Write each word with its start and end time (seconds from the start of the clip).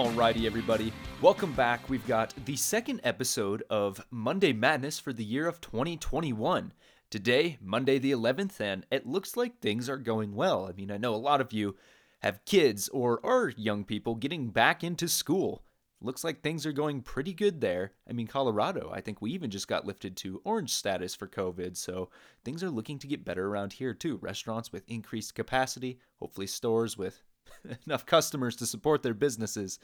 Alrighty, 0.00 0.46
everybody. 0.46 0.94
Welcome 1.20 1.52
back. 1.52 1.90
We've 1.90 2.06
got 2.06 2.32
the 2.46 2.56
second 2.56 3.02
episode 3.04 3.62
of 3.68 4.02
Monday 4.10 4.54
Madness 4.54 4.98
for 4.98 5.12
the 5.12 5.22
year 5.22 5.46
of 5.46 5.60
2021. 5.60 6.72
Today, 7.10 7.58
Monday 7.60 7.98
the 7.98 8.12
11th, 8.12 8.60
and 8.60 8.86
it 8.90 9.06
looks 9.06 9.36
like 9.36 9.60
things 9.60 9.90
are 9.90 9.98
going 9.98 10.34
well. 10.34 10.64
I 10.66 10.72
mean, 10.72 10.90
I 10.90 10.96
know 10.96 11.14
a 11.14 11.16
lot 11.16 11.42
of 11.42 11.52
you 11.52 11.76
have 12.22 12.46
kids 12.46 12.88
or 12.88 13.20
are 13.22 13.50
young 13.50 13.84
people 13.84 14.14
getting 14.14 14.48
back 14.48 14.82
into 14.82 15.06
school. 15.06 15.64
Looks 16.00 16.24
like 16.24 16.40
things 16.40 16.64
are 16.64 16.72
going 16.72 17.02
pretty 17.02 17.34
good 17.34 17.60
there. 17.60 17.92
I 18.08 18.14
mean, 18.14 18.26
Colorado, 18.26 18.90
I 18.90 19.02
think 19.02 19.20
we 19.20 19.32
even 19.32 19.50
just 19.50 19.68
got 19.68 19.86
lifted 19.86 20.16
to 20.16 20.40
orange 20.44 20.72
status 20.72 21.14
for 21.14 21.28
COVID, 21.28 21.76
so 21.76 22.08
things 22.42 22.64
are 22.64 22.70
looking 22.70 22.98
to 23.00 23.06
get 23.06 23.26
better 23.26 23.48
around 23.48 23.74
here 23.74 23.92
too. 23.92 24.16
Restaurants 24.16 24.72
with 24.72 24.88
increased 24.88 25.34
capacity, 25.34 25.98
hopefully 26.16 26.46
stores 26.46 26.96
with 26.96 27.22
enough 27.86 28.06
customers 28.06 28.56
to 28.56 28.66
support 28.66 29.02
their 29.02 29.14
businesses. 29.14 29.78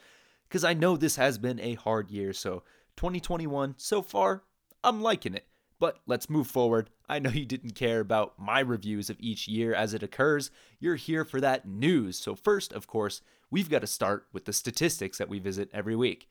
Because 0.48 0.64
I 0.64 0.74
know 0.74 0.96
this 0.96 1.16
has 1.16 1.38
been 1.38 1.60
a 1.60 1.74
hard 1.74 2.10
year, 2.10 2.32
so 2.32 2.62
2021 2.96 3.74
so 3.78 4.02
far, 4.02 4.44
I'm 4.84 5.02
liking 5.02 5.34
it. 5.34 5.46
But 5.78 5.98
let's 6.06 6.30
move 6.30 6.46
forward. 6.46 6.88
I 7.08 7.18
know 7.18 7.30
you 7.30 7.44
didn't 7.44 7.74
care 7.74 8.00
about 8.00 8.38
my 8.38 8.60
reviews 8.60 9.10
of 9.10 9.18
each 9.20 9.46
year 9.46 9.74
as 9.74 9.92
it 9.92 10.02
occurs. 10.02 10.50
You're 10.80 10.96
here 10.96 11.24
for 11.24 11.40
that 11.40 11.68
news. 11.68 12.18
So, 12.18 12.34
first, 12.34 12.72
of 12.72 12.86
course, 12.86 13.20
we've 13.50 13.68
got 13.68 13.80
to 13.80 13.86
start 13.86 14.26
with 14.32 14.46
the 14.46 14.54
statistics 14.54 15.18
that 15.18 15.28
we 15.28 15.38
visit 15.38 15.68
every 15.74 15.94
week. 15.94 16.28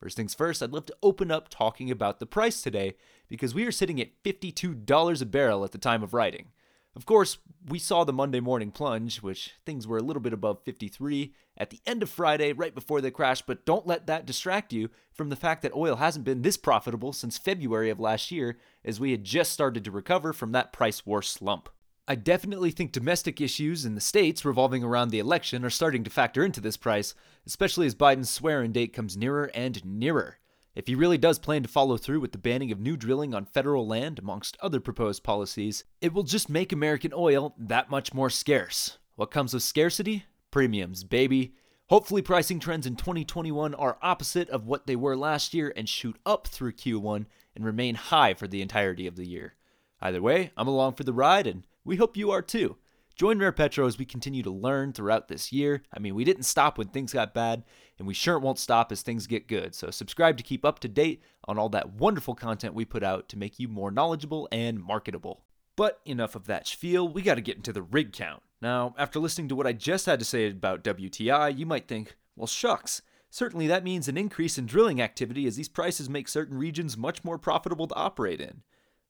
First 0.00 0.16
things 0.16 0.34
first, 0.34 0.62
I'd 0.62 0.72
love 0.72 0.86
to 0.86 0.96
open 1.02 1.30
up 1.30 1.48
talking 1.48 1.90
about 1.90 2.20
the 2.20 2.26
price 2.26 2.62
today 2.62 2.96
because 3.28 3.54
we 3.54 3.66
are 3.66 3.72
sitting 3.72 4.00
at 4.00 4.22
$52 4.24 5.22
a 5.22 5.26
barrel 5.26 5.64
at 5.64 5.72
the 5.72 5.78
time 5.78 6.02
of 6.02 6.14
writing. 6.14 6.48
Of 6.96 7.04
course, 7.04 7.36
we 7.68 7.78
saw 7.78 8.04
the 8.04 8.12
Monday 8.14 8.40
morning 8.40 8.70
plunge, 8.70 9.18
which 9.18 9.52
things 9.66 9.86
were 9.86 9.98
a 9.98 10.02
little 10.02 10.22
bit 10.22 10.32
above 10.32 10.62
53 10.64 11.34
at 11.58 11.68
the 11.68 11.80
end 11.84 12.02
of 12.02 12.08
Friday, 12.08 12.54
right 12.54 12.74
before 12.74 13.02
the 13.02 13.10
crash, 13.10 13.42
but 13.42 13.66
don't 13.66 13.86
let 13.86 14.06
that 14.06 14.24
distract 14.24 14.72
you 14.72 14.88
from 15.12 15.28
the 15.28 15.36
fact 15.36 15.60
that 15.60 15.76
oil 15.76 15.96
hasn't 15.96 16.24
been 16.24 16.40
this 16.40 16.56
profitable 16.56 17.12
since 17.12 17.36
February 17.36 17.90
of 17.90 18.00
last 18.00 18.32
year, 18.32 18.56
as 18.82 18.98
we 18.98 19.10
had 19.10 19.24
just 19.24 19.52
started 19.52 19.84
to 19.84 19.90
recover 19.90 20.32
from 20.32 20.52
that 20.52 20.72
price 20.72 21.04
war 21.04 21.20
slump. 21.20 21.68
I 22.08 22.14
definitely 22.14 22.70
think 22.70 22.92
domestic 22.92 23.42
issues 23.42 23.84
in 23.84 23.94
the 23.94 24.00
states 24.00 24.44
revolving 24.44 24.82
around 24.82 25.10
the 25.10 25.18
election 25.18 25.66
are 25.66 25.70
starting 25.70 26.02
to 26.04 26.10
factor 26.10 26.46
into 26.46 26.62
this 26.62 26.78
price, 26.78 27.14
especially 27.46 27.86
as 27.86 27.94
Biden's 27.94 28.30
swearing 28.30 28.72
date 28.72 28.94
comes 28.94 29.18
nearer 29.18 29.50
and 29.54 29.84
nearer. 29.84 30.38
If 30.76 30.88
he 30.88 30.94
really 30.94 31.16
does 31.16 31.38
plan 31.38 31.62
to 31.62 31.70
follow 31.70 31.96
through 31.96 32.20
with 32.20 32.32
the 32.32 32.38
banning 32.38 32.70
of 32.70 32.78
new 32.78 32.98
drilling 32.98 33.34
on 33.34 33.46
federal 33.46 33.86
land, 33.86 34.18
amongst 34.18 34.58
other 34.60 34.78
proposed 34.78 35.24
policies, 35.24 35.84
it 36.02 36.12
will 36.12 36.22
just 36.22 36.50
make 36.50 36.70
American 36.70 37.14
oil 37.16 37.54
that 37.56 37.88
much 37.88 38.12
more 38.12 38.28
scarce. 38.28 38.98
What 39.14 39.30
comes 39.30 39.54
with 39.54 39.62
scarcity? 39.62 40.26
Premiums, 40.50 41.02
baby. 41.02 41.54
Hopefully, 41.86 42.20
pricing 42.20 42.60
trends 42.60 42.86
in 42.86 42.94
2021 42.94 43.74
are 43.74 43.96
opposite 44.02 44.50
of 44.50 44.66
what 44.66 44.86
they 44.86 44.96
were 44.96 45.16
last 45.16 45.54
year 45.54 45.72
and 45.74 45.88
shoot 45.88 46.18
up 46.26 46.46
through 46.46 46.72
Q1 46.72 47.24
and 47.54 47.64
remain 47.64 47.94
high 47.94 48.34
for 48.34 48.46
the 48.46 48.60
entirety 48.60 49.06
of 49.06 49.16
the 49.16 49.26
year. 49.26 49.54
Either 50.02 50.20
way, 50.20 50.50
I'm 50.58 50.68
along 50.68 50.96
for 50.96 51.04
the 51.04 51.14
ride, 51.14 51.46
and 51.46 51.66
we 51.86 51.96
hope 51.96 52.18
you 52.18 52.30
are 52.30 52.42
too. 52.42 52.76
Join 53.16 53.38
Rare 53.38 53.50
Petro 53.50 53.86
as 53.86 53.96
we 53.96 54.04
continue 54.04 54.42
to 54.42 54.50
learn 54.50 54.92
throughout 54.92 55.28
this 55.28 55.50
year. 55.50 55.82
I 55.90 55.98
mean, 56.00 56.14
we 56.14 56.22
didn't 56.22 56.42
stop 56.42 56.76
when 56.76 56.88
things 56.88 57.14
got 57.14 57.32
bad, 57.32 57.64
and 57.98 58.06
we 58.06 58.12
sure 58.12 58.38
won't 58.38 58.58
stop 58.58 58.92
as 58.92 59.00
things 59.00 59.26
get 59.26 59.48
good. 59.48 59.74
So, 59.74 59.90
subscribe 59.90 60.36
to 60.36 60.42
keep 60.42 60.66
up 60.66 60.80
to 60.80 60.88
date 60.88 61.22
on 61.48 61.58
all 61.58 61.70
that 61.70 61.94
wonderful 61.94 62.34
content 62.34 62.74
we 62.74 62.84
put 62.84 63.02
out 63.02 63.30
to 63.30 63.38
make 63.38 63.58
you 63.58 63.68
more 63.68 63.90
knowledgeable 63.90 64.50
and 64.52 64.78
marketable. 64.78 65.44
But 65.76 66.00
enough 66.04 66.36
of 66.36 66.46
that 66.46 66.66
spiel, 66.66 67.08
we 67.08 67.22
gotta 67.22 67.40
get 67.40 67.56
into 67.56 67.72
the 67.72 67.80
rig 67.80 68.12
count. 68.12 68.42
Now, 68.60 68.94
after 68.98 69.18
listening 69.18 69.48
to 69.48 69.56
what 69.56 69.66
I 69.66 69.72
just 69.72 70.04
had 70.04 70.18
to 70.18 70.24
say 70.26 70.50
about 70.50 70.84
WTI, 70.84 71.56
you 71.56 71.64
might 71.64 71.88
think, 71.88 72.16
well, 72.36 72.46
shucks. 72.46 73.00
Certainly, 73.30 73.66
that 73.68 73.84
means 73.84 74.08
an 74.08 74.18
increase 74.18 74.58
in 74.58 74.66
drilling 74.66 75.00
activity 75.00 75.46
as 75.46 75.56
these 75.56 75.70
prices 75.70 76.10
make 76.10 76.28
certain 76.28 76.58
regions 76.58 76.98
much 76.98 77.24
more 77.24 77.38
profitable 77.38 77.86
to 77.86 77.94
operate 77.94 78.42
in. 78.42 78.60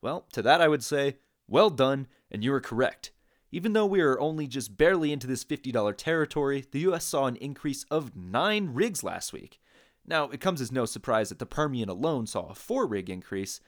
Well, 0.00 0.26
to 0.30 0.42
that 0.42 0.60
I 0.60 0.68
would 0.68 0.84
say, 0.84 1.16
well 1.48 1.70
done, 1.70 2.06
and 2.30 2.44
you 2.44 2.52
are 2.54 2.60
correct. 2.60 3.10
Even 3.52 3.72
though 3.72 3.86
we 3.86 4.00
are 4.00 4.18
only 4.18 4.46
just 4.46 4.76
barely 4.76 5.12
into 5.12 5.26
this 5.26 5.44
$50 5.44 5.96
territory, 5.96 6.64
the 6.70 6.80
US 6.80 7.04
saw 7.04 7.26
an 7.26 7.36
increase 7.36 7.84
of 7.90 8.16
9 8.16 8.70
rigs 8.74 9.04
last 9.04 9.32
week. 9.32 9.60
Now, 10.06 10.24
it 10.24 10.40
comes 10.40 10.60
as 10.60 10.72
no 10.72 10.84
surprise 10.84 11.28
that 11.30 11.38
the 11.38 11.46
Permian 11.46 11.88
alone 11.88 12.26
saw 12.26 12.48
a 12.48 12.54
4 12.54 12.86
rig 12.86 13.10
increase, 13.10 13.60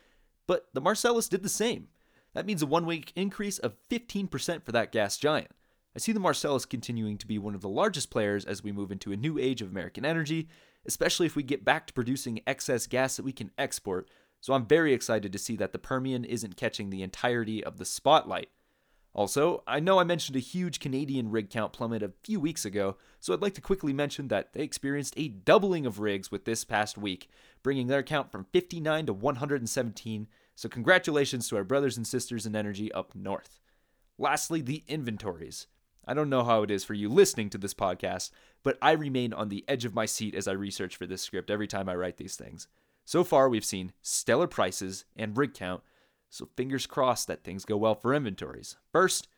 but 0.47 0.69
the 0.73 0.81
Marcellus 0.81 1.29
did 1.29 1.43
the 1.43 1.49
same. 1.49 1.89
That 2.35 2.47
means 2.47 2.63
a 2.63 2.67
one 2.67 2.87
week 2.87 3.13
increase 3.17 3.59
of 3.59 3.77
15% 3.91 4.63
for 4.63 4.73
that 4.73 4.93
gas 4.93 5.17
giant. 5.17 5.51
I 5.97 5.99
see 5.99 6.13
the 6.13 6.21
Marcellus 6.21 6.65
continuing 6.65 7.19
to 7.19 7.27
be 7.27 7.39
one 7.39 7.55
of 7.55 7.61
the 7.61 7.69
largest 7.69 8.11
players 8.11 8.45
as 8.45 8.63
we 8.63 8.71
move 8.71 8.93
into 8.93 9.11
a 9.11 9.17
new 9.17 9.39
age 9.39 9.63
of 9.63 9.71
American 9.71 10.05
energy, 10.05 10.49
especially 10.87 11.27
if 11.27 11.35
we 11.35 11.43
get 11.43 11.65
back 11.65 11.87
to 11.87 11.93
producing 11.93 12.41
excess 12.47 12.87
gas 12.87 13.17
that 13.17 13.25
we 13.25 13.33
can 13.33 13.51
export. 13.59 14.09
So 14.41 14.53
I'm 14.53 14.67
very 14.67 14.93
excited 14.93 15.33
to 15.33 15.39
see 15.39 15.57
that 15.57 15.73
the 15.73 15.79
Permian 15.79 16.25
isn't 16.25 16.57
catching 16.57 16.91
the 16.91 17.03
entirety 17.03 17.65
of 17.65 17.79
the 17.79 17.85
spotlight. 17.85 18.51
Also, 19.15 19.63
I 19.67 19.81
know 19.81 19.99
I 19.99 20.05
mentioned 20.05 20.37
a 20.37 20.41
huge 20.41 20.81
Canadian 20.81 21.31
rig 21.31 21.51
count 21.51 21.73
plummet 21.73 22.03
a 22.03 22.13
few 22.23 22.39
weeks 22.39 22.65
ago, 22.65 22.97
so 23.21 23.33
I'd 23.33 23.43
like 23.43 23.55
to 23.55 23.61
quickly 23.61 23.93
mention 23.93 24.29
that 24.29 24.53
they 24.53 24.63
experienced 24.63 25.15
a 25.17 25.29
doubling 25.29 25.87
of 25.87 25.99
rigs 25.99 26.31
with 26.31 26.45
this 26.45 26.65
past 26.65 26.97
week, 26.97 27.29
bringing 27.63 27.87
their 27.87 28.03
count 28.03 28.31
from 28.31 28.47
59 28.53 29.07
to 29.07 29.13
117. 29.13 30.29
So, 30.55 30.69
congratulations 30.69 31.49
to 31.49 31.57
our 31.57 31.65
brothers 31.65 31.97
and 31.97 32.07
sisters 32.07 32.47
in 32.47 32.55
energy 32.55 32.93
up 32.93 33.15
north. 33.15 33.59
Lastly, 34.19 34.61
the 34.61 34.85
inventories. 34.89 35.67
I 36.07 36.15
don't 36.15 36.31
know 36.31 36.45
how 36.45 36.63
it 36.63 36.71
is 36.71 36.85
for 36.85 36.95
you 36.95 37.09
listening 37.09 37.51
to 37.51 37.59
this 37.59 37.75
podcast, 37.75 38.31
but 38.63 38.79
I 38.81 38.93
remain 38.93 39.33
on 39.33 39.49
the 39.49 39.65
edge 39.69 39.85
of 39.85 39.95
my 39.95 40.07
seat 40.07 40.35
as 40.35 40.49
I 40.49 40.53
research 40.53 40.97
for 40.97 41.07
this 41.07 41.23
script 41.23 41.51
every 41.51 41.67
time 41.67 41.89
I 41.89 41.95
write 41.95 42.17
these 42.17 42.37
things. 42.37 42.67
So 43.05 43.25
far, 43.25 43.49
we've 43.49 43.65
seen 43.65 43.93
stellar 44.03 44.47
prices 44.47 45.05
and 45.17 45.37
rig 45.37 45.55
count 45.55 45.83
so 46.31 46.49
fingers 46.57 46.87
crossed 46.87 47.27
that 47.29 47.45
things 47.45 47.65
go 47.65 47.77
well 47.77 47.95
for 47.95 48.15
inventories. 48.15 48.77
First, 48.93 49.29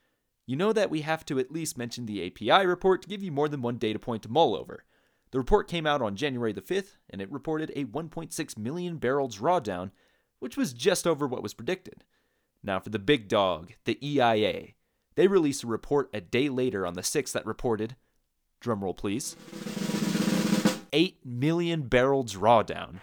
you 0.47 0.57
know 0.57 0.73
that 0.73 0.91
we 0.91 1.03
have 1.03 1.25
to 1.27 1.39
at 1.39 1.53
least 1.53 1.79
mention 1.79 2.07
the 2.07 2.27
API 2.27 2.67
report 2.67 3.03
to 3.03 3.09
give 3.09 3.23
you 3.23 3.31
more 3.31 3.49
than 3.49 3.63
one 3.63 3.77
data 3.77 3.99
point 3.99 4.23
to 4.25 4.29
mull 4.29 4.57
over. 4.57 4.85
The 5.31 5.39
report 5.39 5.69
came 5.69 5.87
out 5.87 6.03
on 6.03 6.17
January 6.17 6.53
the 6.53 6.61
5th, 6.61 6.97
and 7.09 7.23
it 7.23 7.31
reported 7.31 7.71
a 7.77 7.85
1.6 7.85 8.59
million 8.59 8.97
barrel 8.97 9.29
drawdown, 9.29 9.93
which 10.41 10.57
was 10.57 10.73
just 10.73 11.07
over 11.07 11.27
what 11.27 11.43
was 11.43 11.55
predicted. 11.55 12.05
Now 12.63 12.81
for 12.81 12.91
the 12.91 12.99
big 12.99 13.29
dog, 13.29 13.75
the 13.85 13.99
EIA. 14.05 14.71
They 15.15 15.29
released 15.29 15.63
a 15.63 15.69
report 15.69 16.11
a 16.13 16.21
day 16.21 16.49
later 16.49 16.87
on 16.87 16.95
the 16.95 17.03
6th 17.03 17.33
that 17.33 17.47
reported, 17.47 17.97
drumroll 18.61 18.97
please, 18.97 19.37
8 20.93 21.25
million 21.25 21.83
barrel 21.83 22.25
drawdown. 22.25 23.01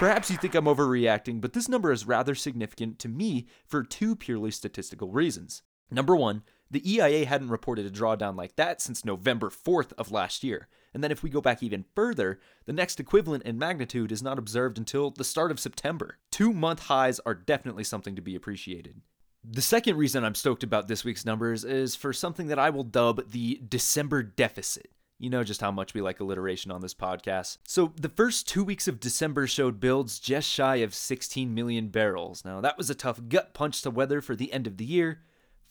Perhaps 0.00 0.30
you 0.30 0.38
think 0.38 0.54
I'm 0.54 0.64
overreacting, 0.64 1.42
but 1.42 1.52
this 1.52 1.68
number 1.68 1.92
is 1.92 2.06
rather 2.06 2.34
significant 2.34 2.98
to 3.00 3.08
me 3.08 3.46
for 3.66 3.82
two 3.82 4.16
purely 4.16 4.50
statistical 4.50 5.10
reasons. 5.10 5.60
Number 5.90 6.16
one, 6.16 6.42
the 6.70 6.90
EIA 6.90 7.26
hadn't 7.26 7.50
reported 7.50 7.84
a 7.84 7.90
drawdown 7.90 8.34
like 8.34 8.56
that 8.56 8.80
since 8.80 9.04
November 9.04 9.50
4th 9.50 9.92
of 9.98 10.10
last 10.10 10.42
year. 10.42 10.68
And 10.94 11.04
then 11.04 11.10
if 11.10 11.22
we 11.22 11.28
go 11.28 11.42
back 11.42 11.62
even 11.62 11.84
further, 11.94 12.40
the 12.64 12.72
next 12.72 12.98
equivalent 12.98 13.42
in 13.42 13.58
magnitude 13.58 14.10
is 14.10 14.22
not 14.22 14.38
observed 14.38 14.78
until 14.78 15.10
the 15.10 15.22
start 15.22 15.50
of 15.50 15.60
September. 15.60 16.16
Two 16.30 16.54
month 16.54 16.84
highs 16.84 17.20
are 17.26 17.34
definitely 17.34 17.84
something 17.84 18.16
to 18.16 18.22
be 18.22 18.34
appreciated. 18.34 19.02
The 19.44 19.60
second 19.60 19.98
reason 19.98 20.24
I'm 20.24 20.34
stoked 20.34 20.62
about 20.62 20.88
this 20.88 21.04
week's 21.04 21.26
numbers 21.26 21.62
is 21.62 21.94
for 21.94 22.14
something 22.14 22.46
that 22.46 22.58
I 22.58 22.70
will 22.70 22.84
dub 22.84 23.32
the 23.32 23.60
December 23.68 24.22
deficit. 24.22 24.90
You 25.20 25.28
know 25.28 25.44
just 25.44 25.60
how 25.60 25.70
much 25.70 25.92
we 25.92 26.00
like 26.00 26.18
alliteration 26.18 26.70
on 26.70 26.80
this 26.80 26.94
podcast. 26.94 27.58
So, 27.66 27.92
the 27.94 28.08
first 28.08 28.48
two 28.48 28.64
weeks 28.64 28.88
of 28.88 28.98
December 28.98 29.46
showed 29.46 29.78
builds 29.78 30.18
just 30.18 30.48
shy 30.48 30.76
of 30.76 30.94
16 30.94 31.54
million 31.54 31.88
barrels. 31.88 32.42
Now, 32.42 32.62
that 32.62 32.78
was 32.78 32.88
a 32.88 32.94
tough 32.94 33.20
gut 33.28 33.52
punch 33.52 33.82
to 33.82 33.90
weather 33.90 34.22
for 34.22 34.34
the 34.34 34.50
end 34.50 34.66
of 34.66 34.78
the 34.78 34.84
year. 34.86 35.20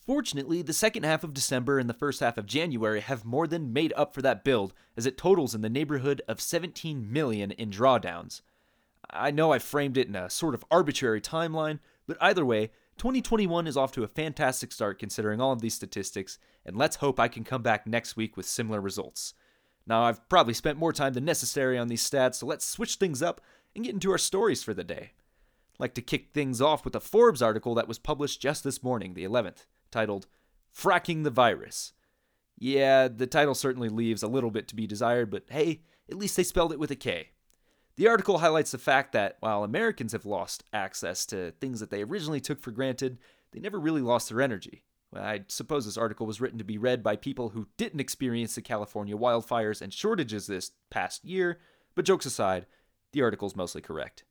Fortunately, 0.06 0.62
the 0.62 0.72
second 0.72 1.02
half 1.02 1.24
of 1.24 1.34
December 1.34 1.80
and 1.80 1.90
the 1.90 1.94
first 1.94 2.20
half 2.20 2.38
of 2.38 2.46
January 2.46 3.00
have 3.00 3.24
more 3.24 3.48
than 3.48 3.72
made 3.72 3.92
up 3.96 4.14
for 4.14 4.22
that 4.22 4.44
build, 4.44 4.72
as 4.96 5.04
it 5.04 5.18
totals 5.18 5.52
in 5.52 5.62
the 5.62 5.68
neighborhood 5.68 6.22
of 6.28 6.40
17 6.40 7.12
million 7.12 7.50
in 7.50 7.70
drawdowns. 7.70 8.42
I 9.10 9.32
know 9.32 9.52
I 9.52 9.58
framed 9.58 9.98
it 9.98 10.06
in 10.06 10.14
a 10.14 10.30
sort 10.30 10.54
of 10.54 10.64
arbitrary 10.70 11.20
timeline, 11.20 11.80
but 12.06 12.16
either 12.20 12.46
way, 12.46 12.70
2021 13.00 13.66
is 13.66 13.78
off 13.78 13.92
to 13.92 14.04
a 14.04 14.08
fantastic 14.08 14.70
start 14.70 14.98
considering 14.98 15.40
all 15.40 15.52
of 15.52 15.62
these 15.62 15.72
statistics, 15.72 16.38
and 16.66 16.76
let's 16.76 16.96
hope 16.96 17.18
I 17.18 17.28
can 17.28 17.44
come 17.44 17.62
back 17.62 17.86
next 17.86 18.14
week 18.14 18.36
with 18.36 18.44
similar 18.44 18.78
results. 18.78 19.32
Now, 19.86 20.02
I've 20.02 20.28
probably 20.28 20.52
spent 20.52 20.76
more 20.76 20.92
time 20.92 21.14
than 21.14 21.24
necessary 21.24 21.78
on 21.78 21.88
these 21.88 22.02
stats, 22.02 22.34
so 22.34 22.46
let's 22.46 22.66
switch 22.66 22.96
things 22.96 23.22
up 23.22 23.40
and 23.74 23.86
get 23.86 23.94
into 23.94 24.10
our 24.10 24.18
stories 24.18 24.62
for 24.62 24.74
the 24.74 24.84
day. 24.84 25.12
I'd 25.72 25.80
like 25.80 25.94
to 25.94 26.02
kick 26.02 26.34
things 26.34 26.60
off 26.60 26.84
with 26.84 26.94
a 26.94 27.00
Forbes 27.00 27.40
article 27.40 27.74
that 27.74 27.88
was 27.88 27.98
published 27.98 28.42
just 28.42 28.64
this 28.64 28.82
morning, 28.82 29.14
the 29.14 29.24
11th, 29.24 29.64
titled 29.90 30.26
Fracking 30.76 31.24
the 31.24 31.30
Virus. 31.30 31.94
Yeah, 32.58 33.08
the 33.08 33.26
title 33.26 33.54
certainly 33.54 33.88
leaves 33.88 34.22
a 34.22 34.28
little 34.28 34.50
bit 34.50 34.68
to 34.68 34.76
be 34.76 34.86
desired, 34.86 35.30
but 35.30 35.44
hey, 35.48 35.80
at 36.10 36.18
least 36.18 36.36
they 36.36 36.42
spelled 36.42 36.70
it 36.70 36.78
with 36.78 36.90
a 36.90 36.96
K. 36.96 37.30
The 38.00 38.08
article 38.08 38.38
highlights 38.38 38.70
the 38.70 38.78
fact 38.78 39.12
that 39.12 39.36
while 39.40 39.62
Americans 39.62 40.12
have 40.12 40.24
lost 40.24 40.64
access 40.72 41.26
to 41.26 41.50
things 41.60 41.80
that 41.80 41.90
they 41.90 42.02
originally 42.02 42.40
took 42.40 42.58
for 42.58 42.70
granted, 42.70 43.18
they 43.52 43.60
never 43.60 43.78
really 43.78 44.00
lost 44.00 44.30
their 44.30 44.40
energy. 44.40 44.84
I 45.14 45.42
suppose 45.48 45.84
this 45.84 45.98
article 45.98 46.26
was 46.26 46.40
written 46.40 46.56
to 46.56 46.64
be 46.64 46.78
read 46.78 47.02
by 47.02 47.16
people 47.16 47.50
who 47.50 47.68
didn't 47.76 48.00
experience 48.00 48.54
the 48.54 48.62
California 48.62 49.14
wildfires 49.14 49.82
and 49.82 49.92
shortages 49.92 50.46
this 50.46 50.70
past 50.88 51.26
year, 51.26 51.60
but 51.94 52.06
jokes 52.06 52.24
aside, 52.24 52.64
the 53.12 53.20
article's 53.20 53.54
mostly 53.54 53.82
correct. 53.82 54.24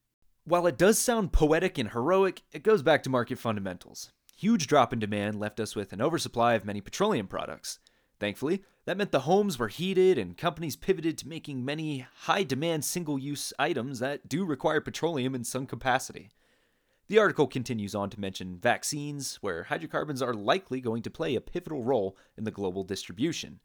While 0.46 0.66
it 0.66 0.76
does 0.76 0.98
sound 0.98 1.32
poetic 1.32 1.78
and 1.78 1.92
heroic, 1.92 2.42
it 2.52 2.64
goes 2.64 2.82
back 2.82 3.04
to 3.04 3.12
market 3.12 3.38
fundamentals. 3.38 4.12
Huge 4.36 4.66
drop 4.66 4.94
in 4.94 4.98
demand 4.98 5.40
left 5.40 5.60
us 5.60 5.76
with 5.76 5.94
an 5.94 6.02
oversupply 6.02 6.56
of 6.56 6.66
many 6.66 6.82
petroleum 6.82 7.28
products. 7.28 7.78
Thankfully, 8.20 8.64
that 8.90 8.98
meant 8.98 9.12
the 9.12 9.20
homes 9.20 9.60
were 9.60 9.68
heated 9.68 10.18
and 10.18 10.36
companies 10.36 10.76
pivoted 10.76 11.16
to 11.16 11.28
making 11.28 11.64
many 11.64 12.08
high 12.22 12.42
demand 12.42 12.84
single 12.84 13.20
use 13.20 13.54
items 13.60 14.00
that 14.00 14.28
do 14.28 14.44
require 14.44 14.82
petroleum 14.82 15.36
in 15.36 15.44
some 15.44 15.68
capacity. 15.68 16.32
The 17.06 17.20
article 17.20 17.46
continues 17.46 17.94
on 17.94 18.10
to 18.10 18.20
mention 18.20 18.58
vaccines, 18.58 19.36
where 19.42 19.66
hydrocarbons 19.66 20.24
are 20.24 20.34
likely 20.34 20.82
going 20.82 21.04
to 21.04 21.12
play 21.12 21.36
a 21.36 21.40
pivotal 21.40 21.84
role 21.84 22.18
in 22.36 22.46
the 22.46 22.50
global 22.52 22.84
distribution. 22.84 23.60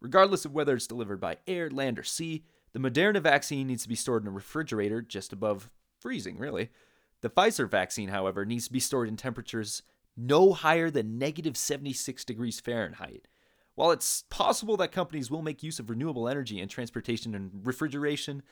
Regardless 0.00 0.44
of 0.44 0.54
whether 0.54 0.74
it's 0.74 0.88
delivered 0.88 1.20
by 1.20 1.36
air, 1.46 1.70
land, 1.70 1.96
or 1.96 2.02
sea, 2.02 2.44
the 2.72 2.80
Moderna 2.80 3.22
vaccine 3.22 3.68
needs 3.68 3.84
to 3.84 3.88
be 3.88 3.94
stored 3.94 4.24
in 4.24 4.28
a 4.28 4.32
refrigerator 4.32 5.00
just 5.00 5.32
above 5.32 5.70
freezing, 6.00 6.36
really. 6.36 6.70
The 7.20 7.30
Pfizer 7.30 7.70
vaccine, 7.70 8.08
however, 8.08 8.44
needs 8.44 8.66
to 8.66 8.72
be 8.72 8.80
stored 8.80 9.06
in 9.06 9.16
temperatures 9.16 9.84
no 10.16 10.52
higher 10.52 10.90
than 10.90 11.16
negative 11.16 11.56
76 11.56 12.24
degrees 12.24 12.58
Fahrenheit. 12.58 13.28
While 13.74 13.90
it's 13.90 14.24
possible 14.30 14.76
that 14.76 14.92
companies 14.92 15.30
will 15.30 15.42
make 15.42 15.62
use 15.62 15.78
of 15.78 15.90
renewable 15.90 16.28
energy 16.28 16.60
in 16.60 16.68
transportation 16.68 17.34
and 17.34 17.50
refrigeration, 17.64 18.42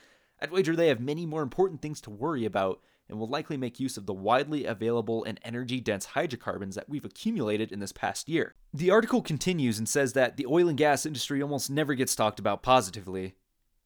I'd 0.41 0.51
wager 0.51 0.75
they 0.75 0.89
have 0.89 0.99
many 0.99 1.25
more 1.25 1.41
important 1.41 1.81
things 1.81 2.01
to 2.01 2.09
worry 2.09 2.43
about 2.45 2.81
and 3.09 3.19
will 3.19 3.27
likely 3.27 3.57
make 3.57 3.79
use 3.79 3.97
of 3.97 4.05
the 4.05 4.13
widely 4.13 4.65
available 4.65 5.23
and 5.23 5.39
energy 5.43 5.79
dense 5.79 6.05
hydrocarbons 6.07 6.75
that 6.75 6.89
we've 6.89 7.05
accumulated 7.05 7.71
in 7.71 7.79
this 7.79 7.91
past 7.91 8.27
year. 8.27 8.55
The 8.73 8.91
article 8.91 9.21
continues 9.21 9.77
and 9.77 9.87
says 9.87 10.13
that 10.13 10.37
the 10.37 10.45
oil 10.45 10.67
and 10.67 10.77
gas 10.77 11.05
industry 11.05 11.41
almost 11.41 11.69
never 11.69 11.93
gets 11.95 12.15
talked 12.15 12.39
about 12.39 12.63
positively, 12.63 13.35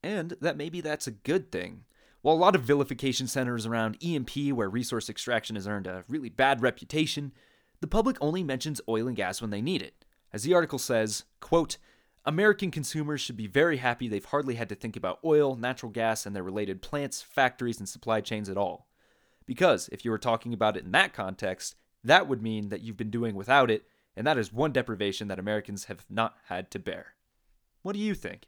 and 0.04 0.36
that 0.42 0.58
maybe 0.58 0.82
that's 0.82 1.08
a 1.08 1.12
good 1.12 1.52
thing. 1.52 1.84
While 2.22 2.36
a 2.36 2.38
lot 2.38 2.56
of 2.56 2.64
vilification 2.64 3.28
centers 3.28 3.66
around 3.66 3.98
E&P, 4.00 4.52
where 4.52 4.70
resource 4.70 5.10
extraction 5.10 5.56
has 5.56 5.68
earned 5.68 5.88
a 5.88 6.04
really 6.08 6.30
bad 6.30 6.62
reputation, 6.62 7.32
the 7.80 7.88
public 7.88 8.18
only 8.22 8.44
mentions 8.44 8.82
oil 8.90 9.08
and 9.08 9.16
gas 9.16 9.42
when 9.42 9.52
they 9.52 9.62
need 9.62 9.82
it. 9.82 10.04
As 10.38 10.44
the 10.44 10.54
article 10.54 10.78
says, 10.78 11.24
quote, 11.40 11.80
American 12.24 12.70
consumers 12.70 13.22
should 13.22 13.38
be 13.38 13.48
very 13.48 13.78
happy 13.78 14.08
they've 14.08 14.24
hardly 14.24 14.54
had 14.54 14.70
to 14.70 14.76
think 14.76 14.96
about 14.96 15.18
oil, 15.26 15.56
natural 15.56 15.92
gas, 15.92 16.28
and 16.28 16.36
their 16.36 16.44
related 16.44 16.80
plants, 16.80 17.24
factories, 17.24 17.80
and 17.80 17.90
supply 17.90 18.22
chains 18.22 18.48
at 18.48 18.56
all. 18.56 18.88
Because 19.48 19.90
if 19.92 20.06
you 20.06 20.12
were 20.12 20.20
talking 20.20 20.54
about 20.54 20.78
it 20.78 20.86
in 20.86 20.92
that 20.92 21.12
context, 21.12 21.74
that 22.04 22.28
would 22.28 22.44
mean 22.44 22.70
that 22.70 22.82
you've 22.82 22.98
been 22.98 23.10
doing 23.10 23.34
without 23.34 23.72
it, 23.72 23.88
and 24.16 24.28
that 24.28 24.38
is 24.38 24.54
one 24.54 24.72
deprivation 24.72 25.28
that 25.28 25.40
Americans 25.40 25.86
have 25.86 26.06
not 26.08 26.36
had 26.50 26.70
to 26.70 26.78
bear. 26.78 27.16
What 27.82 27.94
do 27.94 28.00
you 28.00 28.14
think? 28.14 28.44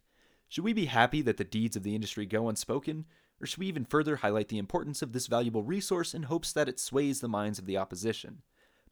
Should 0.47 0.65
we 0.65 0.73
be 0.73 0.85
happy 0.85 1.23
that 1.23 1.37
the 1.37 1.43
deeds 1.43 1.75
of 1.75 1.81
the 1.81 1.95
industry 1.95 2.27
go 2.27 2.49
unspoken, 2.49 3.05
or 3.41 3.47
should 3.47 3.57
we 3.57 3.65
even 3.65 3.83
further 3.83 4.17
highlight 4.17 4.49
the 4.49 4.59
importance 4.59 5.01
of 5.01 5.11
this 5.11 5.25
valuable 5.25 5.63
resource 5.63 6.13
in 6.13 6.21
hopes 6.21 6.53
that 6.53 6.69
it 6.69 6.79
sways 6.79 7.19
the 7.19 7.27
minds 7.27 7.57
of 7.57 7.65
the 7.65 7.77
opposition? 7.77 8.43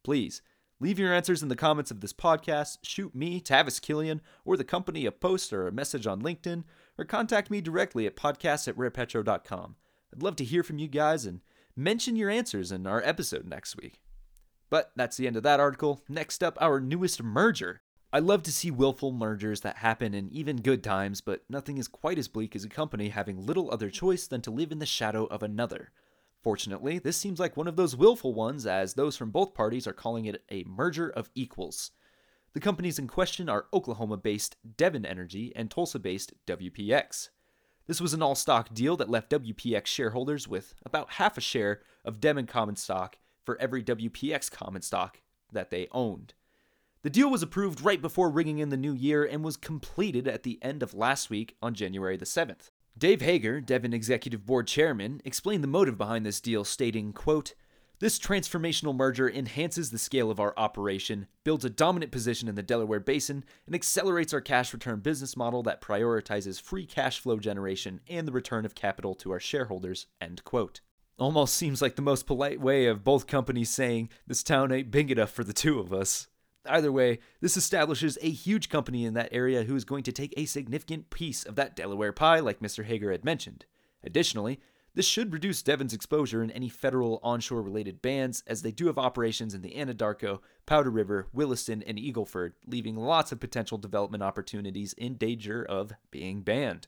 Please, 0.04 0.42
leave 0.80 1.00
your 1.00 1.14
answers 1.14 1.42
in 1.42 1.50
the 1.50 1.56
comments 1.56 1.92
of 1.92 2.02
this 2.02 2.14
podcast, 2.14 2.78
shoot 2.84 3.16
me, 3.16 3.42
Tavis 3.42 3.82
Killian, 3.82 4.22
or 4.46 4.58
the 4.58 4.64
company 4.64 5.06
a 5.06 5.12
post 5.12 5.52
or 5.52 5.68
a 5.68 5.72
message 5.72 6.06
on 6.06 6.22
LinkedIn, 6.22 6.64
or 6.98 7.06
contact 7.06 7.50
me 7.50 7.62
directly 7.62 8.06
at 8.06 8.16
podcast 8.16 8.68
at 8.68 8.78
rarepetro.com. 8.78 9.76
I'd 10.14 10.24
love 10.24 10.36
to 10.38 10.44
hear 10.44 10.64
from 10.64 10.80
you 10.80 10.88
guys 10.88 11.26
and 11.26 11.42
mention 11.76 12.16
your 12.16 12.30
answers 12.30 12.72
in 12.72 12.88
our 12.88 13.02
episode 13.04 13.48
next 13.48 13.78
week. 13.78 14.00
But 14.70 14.92
that's 14.96 15.18
the 15.18 15.28
end 15.28 15.38
of 15.38 15.44
that 15.44 15.60
article. 15.60 16.04
Next 16.10 16.44
up, 16.44 16.58
our 16.60 16.80
newest 16.80 17.24
merger. 17.24 17.82
I 18.12 18.20
love 18.20 18.42
to 18.44 18.54
see 18.54 18.72
willful 18.72 19.12
mergers 19.12 19.62
that 19.62 19.78
happen 19.78 20.14
in 20.14 20.30
even 20.32 20.62
good 20.62 20.84
times, 20.84 21.22
but 21.22 21.44
nothing 21.50 21.78
is 21.78 21.88
quite 21.88 22.18
as 22.18 22.28
bleak 22.28 22.56
as 22.56 22.64
a 22.64 22.70
company 22.70 23.10
having 23.10 23.46
little 23.46 23.70
other 23.70 23.90
choice 23.90 24.28
than 24.28 24.42
to 24.42 24.52
live 24.52 24.72
in 24.72 24.80
the 24.80 24.86
shadow 24.86 25.26
of 25.26 25.44
another. 25.44 25.92
Fortunately, 26.48 26.98
this 26.98 27.18
seems 27.18 27.42
like 27.42 27.58
one 27.58 27.68
of 27.68 27.76
those 27.76 27.98
willful 27.98 28.34
ones, 28.34 28.66
as 28.66 28.94
those 28.94 29.18
from 29.18 29.32
both 29.32 29.54
parties 29.54 29.86
are 29.86 29.92
calling 29.92 30.24
it 30.24 30.46
a 30.50 30.64
merger 30.64 31.10
of 31.10 31.30
equals. 31.36 31.92
The 32.54 32.62
companies 32.62 32.98
in 32.98 33.06
question 33.06 33.50
are 33.50 33.66
Oklahoma 33.74 34.16
based 34.16 34.56
Devon 34.78 35.06
Energy 35.06 35.52
and 35.58 35.70
Tulsa 35.70 36.00
based 36.00 36.32
WPX. 36.46 37.28
This 37.88 38.00
was 38.00 38.14
an 38.14 38.22
all 38.22 38.34
stock 38.34 38.74
deal 38.74 38.96
that 38.96 39.10
left 39.10 39.30
WPX 39.32 39.88
shareholders 39.88 40.48
with 40.48 40.74
about 40.86 41.12
half 41.16 41.38
a 41.38 41.42
share 41.42 41.82
of 42.06 42.22
Devon 42.22 42.46
common 42.46 42.78
stock 42.78 43.18
for 43.44 43.60
every 43.60 43.84
WPX 43.84 44.50
common 44.50 44.82
stock 44.82 45.20
that 45.52 45.70
they 45.70 45.90
owned. 45.92 46.34
The 47.02 47.10
deal 47.10 47.30
was 47.30 47.44
approved 47.44 47.82
right 47.82 48.02
before 48.02 48.30
ringing 48.30 48.60
in 48.60 48.70
the 48.70 48.78
new 48.78 48.94
year 48.94 49.26
and 49.26 49.44
was 49.44 49.58
completed 49.58 50.30
at 50.30 50.44
the 50.44 50.60
end 50.62 50.82
of 50.82 50.94
last 50.94 51.30
week 51.30 51.58
on 51.62 51.74
January 51.74 52.16
the 52.16 52.24
7th. 52.24 52.70
Dave 52.98 53.22
Hager, 53.22 53.62
Devon 53.62 53.94
Executive 53.94 54.46
Board 54.46 54.66
Chairman, 54.66 55.22
explained 55.24 55.64
the 55.64 55.68
motive 55.68 55.98
behind 55.98 56.26
this 56.26 56.42
deal, 56.42 56.64
stating, 56.64 57.14
quote, 57.14 57.54
this 58.00 58.20
transformational 58.20 58.96
merger 58.96 59.28
enhances 59.28 59.90
the 59.90 59.98
scale 59.98 60.30
of 60.30 60.40
our 60.40 60.54
operation, 60.56 61.26
builds 61.44 61.66
a 61.66 61.70
dominant 61.70 62.12
position 62.12 62.48
in 62.48 62.54
the 62.54 62.62
Delaware 62.62 63.00
Basin, 63.00 63.44
and 63.66 63.74
accelerates 63.74 64.34
our 64.34 64.42
cash 64.42 64.72
return 64.72 65.00
business 65.00 65.36
model 65.36 65.64
that 65.64 65.82
prioritizes 65.82 66.62
free 66.62 66.86
cash 66.86 67.20
flow 67.20 67.38
generation 67.38 68.00
and 68.08 68.28
the 68.28 68.32
return 68.32 68.66
of 68.66 68.76
capital 68.76 69.16
to 69.16 69.32
our 69.32 69.40
shareholders. 69.40 70.06
End 70.22 70.44
quote. 70.44 70.82
Almost 71.18 71.56
seems 71.56 71.82
like 71.82 71.96
the 71.96 72.04
most 72.04 72.28
polite 72.28 72.62
way 72.62 72.86
of 72.86 73.04
both 73.04 73.26
companies 73.26 73.72
saying, 73.72 74.10
This 74.28 74.44
town 74.44 74.72
ain't 74.72 74.92
big 74.92 75.10
enough 75.10 75.32
for 75.32 75.44
the 75.44 75.54
two 75.54 75.80
of 75.80 75.92
us. 75.92 76.28
Either 76.68 76.92
way, 76.92 77.20
this 77.42 77.58
establishes 77.58 78.18
a 78.22 78.30
huge 78.30 78.70
company 78.70 79.06
in 79.06 79.14
that 79.14 79.30
area 79.32 79.64
who 79.64 79.76
is 79.76 79.86
going 79.86 80.04
to 80.04 80.12
take 80.12 80.34
a 80.36 80.46
significant 80.46 81.10
piece 81.10 81.44
of 81.44 81.56
that 81.56 81.76
Delaware 81.76 82.14
pie, 82.14 82.40
like 82.40 82.60
Mr. 82.60 82.86
Hager 82.86 83.12
had 83.12 83.26
mentioned. 83.26 83.66
Additionally, 84.04 84.60
this 84.98 85.06
should 85.06 85.32
reduce 85.32 85.62
Devon's 85.62 85.94
exposure 85.94 86.42
in 86.42 86.50
any 86.50 86.70
federal 86.70 87.20
onshore 87.22 87.62
related 87.62 88.02
bans, 88.02 88.44
as 88.48 88.64
they 88.64 88.72
do 88.72 88.88
have 88.88 88.98
operations 88.98 89.54
in 89.54 89.62
the 89.62 89.76
Anadarko, 89.76 90.40
Powder 90.66 90.90
River, 90.90 91.28
Williston, 91.34 91.84
and 91.84 92.00
Eagleford, 92.00 92.54
leaving 92.66 92.96
lots 92.96 93.32
of 93.32 93.40
potential 93.40 93.78
development 93.78 94.24
opportunities 94.24 94.94
in 94.94 95.14
danger 95.14 95.64
of 95.64 95.94
being 96.10 96.42
banned. 96.42 96.88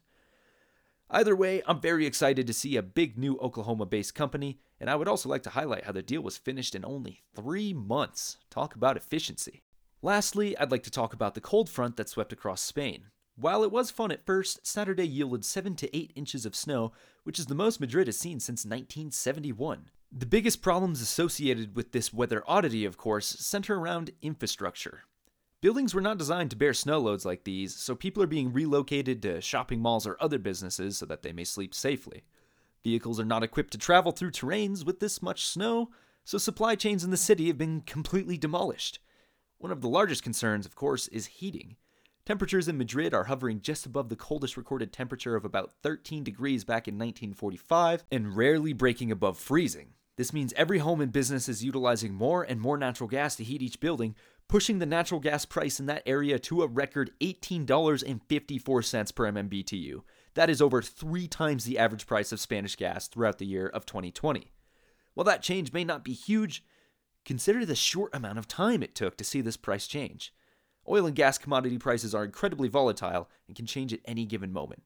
Either 1.11 1.35
way, 1.35 1.61
I'm 1.67 1.81
very 1.81 2.05
excited 2.07 2.47
to 2.47 2.53
see 2.53 2.77
a 2.77 2.81
big 2.81 3.15
new 3.17 3.37
Oklahoma 3.37 3.85
based 3.85 4.15
company, 4.15 4.59
and 4.79 4.89
I 4.89 4.95
would 4.95 5.07
also 5.07 5.29
like 5.29 5.43
to 5.43 5.51
highlight 5.51 5.85
how 5.85 5.91
the 5.91 6.01
deal 6.01 6.21
was 6.21 6.37
finished 6.37 6.73
in 6.73 6.85
only 6.85 7.21
three 7.35 7.73
months. 7.73 8.37
Talk 8.49 8.75
about 8.75 8.97
efficiency. 8.97 9.61
Lastly, 10.01 10.57
I'd 10.57 10.71
like 10.71 10.83
to 10.83 10.91
talk 10.91 11.13
about 11.13 11.35
the 11.35 11.41
cold 11.41 11.69
front 11.69 11.97
that 11.97 12.07
swept 12.07 12.31
across 12.31 12.61
Spain. 12.61 13.07
While 13.35 13.63
it 13.63 13.71
was 13.71 13.91
fun 13.91 14.11
at 14.11 14.25
first, 14.25 14.65
Saturday 14.65 15.07
yielded 15.07 15.43
7 15.43 15.75
to 15.75 15.95
8 15.95 16.13
inches 16.15 16.45
of 16.45 16.55
snow, 16.55 16.93
which 17.23 17.37
is 17.37 17.47
the 17.47 17.55
most 17.55 17.81
Madrid 17.81 18.07
has 18.07 18.17
seen 18.17 18.39
since 18.39 18.65
1971. 18.65 19.89
The 20.11 20.25
biggest 20.25 20.61
problems 20.61 21.01
associated 21.01 21.75
with 21.75 21.91
this 21.91 22.13
weather 22.13 22.43
oddity, 22.47 22.85
of 22.85 22.97
course, 22.97 23.27
center 23.27 23.77
around 23.77 24.11
infrastructure. 24.21 25.03
Buildings 25.61 25.93
were 25.93 26.01
not 26.01 26.17
designed 26.17 26.51
to 26.51 26.57
bear 26.57 26.73
snow 26.73 26.99
loads 26.99 27.25
like 27.25 27.43
these, 27.43 27.75
so 27.75 27.93
people 27.93 28.23
are 28.23 28.27
being 28.27 28.53
relocated 28.53 29.21
to 29.23 29.41
shopping 29.41 29.81
malls 29.81 30.07
or 30.07 30.15
other 30.21 30.39
businesses 30.39 30.97
so 30.97 31.05
that 31.05 31.21
they 31.21 31.33
may 31.33 31.43
sleep 31.43 31.75
safely. 31.75 32.23
Vehicles 32.85 33.19
are 33.19 33.25
not 33.25 33.43
equipped 33.43 33.71
to 33.71 33.77
travel 33.77 34.13
through 34.13 34.31
terrains 34.31 34.85
with 34.85 35.01
this 35.01 35.21
much 35.21 35.45
snow, 35.45 35.89
so 36.23 36.37
supply 36.37 36.75
chains 36.75 37.03
in 37.03 37.11
the 37.11 37.17
city 37.17 37.47
have 37.47 37.57
been 37.57 37.81
completely 37.81 38.37
demolished. 38.37 38.99
One 39.59 39.73
of 39.73 39.81
the 39.81 39.89
largest 39.89 40.23
concerns, 40.23 40.65
of 40.65 40.75
course, 40.75 41.09
is 41.09 41.25
heating. 41.27 41.75
Temperatures 42.25 42.69
in 42.69 42.77
Madrid 42.77 43.13
are 43.13 43.25
hovering 43.25 43.59
just 43.59 43.85
above 43.85 44.07
the 44.07 44.15
coldest 44.15 44.55
recorded 44.55 44.93
temperature 44.93 45.35
of 45.35 45.43
about 45.43 45.73
13 45.83 46.23
degrees 46.23 46.63
back 46.63 46.87
in 46.87 46.95
1945 46.95 48.05
and 48.09 48.37
rarely 48.37 48.71
breaking 48.71 49.11
above 49.11 49.37
freezing. 49.37 49.95
This 50.15 50.31
means 50.31 50.53
every 50.53 50.79
home 50.79 51.01
and 51.01 51.11
business 51.11 51.49
is 51.49 51.63
utilizing 51.63 52.13
more 52.13 52.43
and 52.43 52.61
more 52.61 52.77
natural 52.77 53.09
gas 53.09 53.35
to 53.35 53.43
heat 53.43 53.61
each 53.61 53.81
building, 53.81 54.15
pushing 54.47 54.79
the 54.79 54.85
natural 54.85 55.19
gas 55.19 55.43
price 55.43 55.77
in 55.77 55.87
that 55.87 56.03
area 56.05 56.39
to 56.39 56.61
a 56.61 56.67
record 56.67 57.11
$18.54 57.19 59.15
per 59.15 59.31
MMBTU. 59.31 60.03
That 60.35 60.49
is 60.49 60.61
over 60.61 60.81
three 60.81 61.27
times 61.27 61.65
the 61.65 61.77
average 61.77 62.07
price 62.07 62.31
of 62.31 62.39
Spanish 62.39 62.77
gas 62.77 63.09
throughout 63.09 63.39
the 63.39 63.45
year 63.45 63.67
of 63.67 63.85
2020. 63.85 64.53
While 65.15 65.25
that 65.25 65.41
change 65.41 65.73
may 65.73 65.83
not 65.83 66.05
be 66.05 66.13
huge, 66.13 66.63
consider 67.29 67.63
the 67.63 67.75
short 67.75 68.09
amount 68.15 68.39
of 68.39 68.47
time 68.47 68.81
it 68.81 68.95
took 68.95 69.15
to 69.15 69.23
see 69.23 69.39
this 69.39 69.55
price 69.55 69.85
change. 69.85 70.33
Oil 70.89 71.05
and 71.05 71.15
gas 71.15 71.37
commodity 71.37 71.77
prices 71.77 72.15
are 72.15 72.25
incredibly 72.25 72.67
volatile 72.67 73.29
and 73.45 73.55
can 73.55 73.67
change 73.67 73.93
at 73.93 73.99
any 74.05 74.25
given 74.25 74.51
moment. 74.51 74.81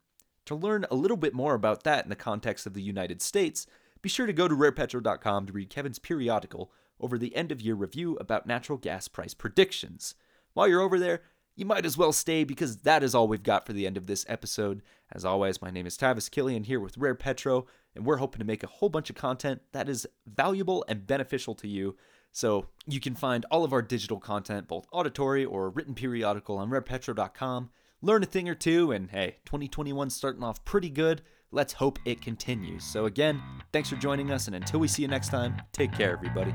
To 0.47 0.55
learn 0.55 0.85
a 0.91 0.95
little 0.95 1.15
bit 1.15 1.33
more 1.33 1.53
about 1.53 1.83
that 1.83 2.03
in 2.03 2.09
the 2.09 2.17
context 2.17 2.65
of 2.65 2.73
the 2.73 2.81
United 2.81 3.21
States, 3.21 3.65
be 4.01 4.09
sure 4.09 4.25
to 4.25 4.33
go 4.33 4.49
to 4.49 4.55
rarepetro.com 4.55 5.45
to 5.45 5.53
read 5.53 5.69
Kevin's 5.69 5.99
periodical 5.99 6.69
over 6.99 7.17
the 7.17 7.33
end 7.33 7.53
of 7.53 7.61
year 7.61 7.75
review 7.75 8.17
about 8.17 8.45
natural 8.45 8.77
gas 8.77 9.07
price 9.07 9.33
predictions. 9.33 10.13
While 10.51 10.67
you're 10.67 10.81
over 10.81 10.99
there, 10.99 11.21
you 11.55 11.65
might 11.65 11.85
as 11.85 11.97
well 11.97 12.11
stay 12.11 12.43
because 12.43 12.79
that 12.79 13.03
is 13.03 13.15
all 13.15 13.29
we've 13.29 13.41
got 13.41 13.65
for 13.65 13.71
the 13.71 13.87
end 13.87 13.95
of 13.95 14.07
this 14.07 14.25
episode. 14.27 14.81
As 15.13 15.23
always, 15.23 15.61
my 15.61 15.71
name 15.71 15.85
is 15.85 15.97
Tavis 15.97 16.29
Killian 16.29 16.65
here 16.65 16.81
with 16.81 16.97
Rare 16.97 17.15
Petro, 17.15 17.67
and 17.95 18.05
we're 18.05 18.17
hoping 18.17 18.39
to 18.39 18.45
make 18.45 18.63
a 18.63 18.67
whole 18.67 18.89
bunch 18.89 19.09
of 19.09 19.15
content 19.15 19.61
that 19.71 19.87
is 19.87 20.05
valuable 20.27 20.83
and 20.89 21.07
beneficial 21.07 21.55
to 21.55 21.69
you 21.69 21.95
So 22.33 22.65
you 22.85 22.99
can 22.99 23.15
find 23.15 23.45
all 23.49 23.63
of 23.63 23.71
our 23.71 23.81
digital 23.81 24.19
content, 24.19 24.67
both 24.67 24.87
auditory 24.91 25.45
or 25.45 25.69
written 25.69 25.93
periodical, 25.93 26.57
on 26.57 26.69
rarepetro.com. 26.69 27.69
Learn 28.01 28.23
a 28.23 28.25
thing 28.25 28.49
or 28.49 28.55
two, 28.55 28.91
and 28.91 29.09
hey, 29.09 29.37
2021 29.45 30.09
starting 30.09 30.43
off 30.43 30.65
pretty 30.65 30.89
good. 30.89 31.21
Let's 31.51 31.73
hope 31.73 31.99
it 32.05 32.21
continues. 32.21 32.83
So, 32.83 33.05
again, 33.05 33.41
thanks 33.71 33.87
for 33.87 33.95
joining 33.95 34.31
us, 34.31 34.47
and 34.47 34.55
until 34.55 34.79
we 34.79 34.87
see 34.87 35.03
you 35.03 35.07
next 35.07 35.29
time, 35.29 35.55
take 35.71 35.93
care, 35.93 36.11
everybody. 36.11 36.53